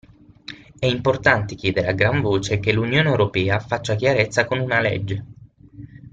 [0.79, 5.25] È importante chiedere a gran voce che l'Unione Europea faccia chiarezza con una legge.